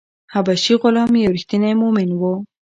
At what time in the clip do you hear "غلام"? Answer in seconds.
0.83-1.11